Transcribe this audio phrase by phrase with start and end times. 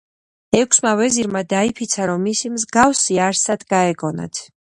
[0.59, 4.43] ექვსმა ვეზირმა დაიფიცა რომ მისი მსგავსი არსად გაეგონათ.